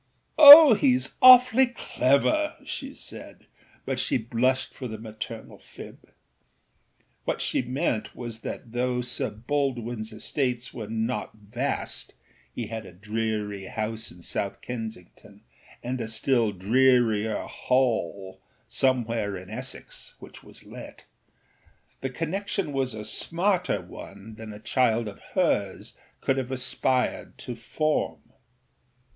âOh! 0.39 0.75
heâs 0.75 1.13
awfully 1.21 1.67
clever,â 1.75 2.65
she 2.65 2.91
said; 2.91 3.45
but 3.85 3.99
she 3.99 4.17
blushed 4.17 4.73
for 4.73 4.87
the 4.87 4.97
maternal 4.97 5.59
fib. 5.59 6.09
What 7.25 7.39
she 7.39 7.61
meant 7.61 8.15
was 8.15 8.39
that 8.41 8.71
though 8.71 9.01
Sir 9.01 9.29
Baldwinâs 9.29 10.11
estates 10.11 10.73
were 10.73 10.87
not 10.87 11.35
vast 11.35 12.15
(he 12.51 12.65
had 12.65 12.83
a 12.87 12.91
dreary 12.91 13.65
house 13.65 14.09
in 14.09 14.23
South 14.23 14.59
Kensington 14.61 15.43
and 15.83 16.01
a 16.01 16.07
still 16.07 16.51
drearier 16.51 17.35
âHallâ 17.47 18.39
somewhere 18.67 19.37
in 19.37 19.51
Essex, 19.51 20.15
which 20.19 20.43
was 20.43 20.65
let), 20.65 21.05
the 21.99 22.09
connection 22.09 22.73
was 22.73 22.95
a 22.95 23.01
âsmarterâ 23.01 23.85
one 23.85 24.33
than 24.33 24.51
a 24.51 24.59
child 24.59 25.07
of 25.07 25.19
hers 25.35 25.95
could 26.21 26.37
have 26.37 26.49
aspired 26.49 27.37
to 27.37 27.55
form. 27.55 28.23